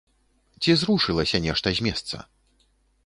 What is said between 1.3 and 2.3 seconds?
нешта з месца?